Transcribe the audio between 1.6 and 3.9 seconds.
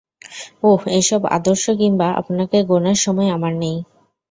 কিংবা আপনাকে গোণার সময় আমার নেই।